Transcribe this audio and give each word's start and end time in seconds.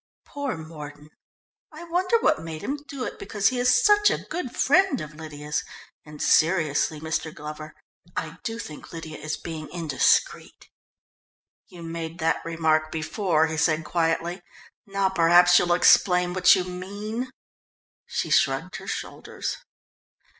Poor 0.25 0.57
Mordon. 0.57 1.09
I 1.71 1.83
wonder 1.83 2.17
what 2.21 2.41
made 2.41 2.63
him 2.63 2.77
do 2.87 3.03
it, 3.03 3.19
because 3.19 3.49
he 3.49 3.59
is 3.59 3.83
such 3.85 4.09
a 4.09 4.17
good 4.31 4.55
friend 4.55 4.99
of 4.99 5.13
Lydia's, 5.13 5.63
and 6.03 6.19
seriously, 6.19 6.99
Mr. 6.99 7.31
Glover, 7.31 7.75
I 8.17 8.39
do 8.41 8.57
think 8.57 8.91
Lydia 8.91 9.19
is 9.19 9.37
being 9.37 9.69
indiscreet." 9.69 10.69
"You 11.67 11.83
made 11.83 12.17
that 12.17 12.43
remark 12.43 12.91
before," 12.91 13.45
he 13.45 13.57
said 13.57 13.85
quietly. 13.85 14.41
"Now 14.87 15.07
perhaps 15.09 15.59
you'll 15.59 15.71
explain 15.71 16.33
what 16.33 16.55
you 16.55 16.63
mean." 16.63 17.29
She 18.07 18.31
shrugged 18.31 18.77
her 18.77 18.87
shoulders. 18.87 19.57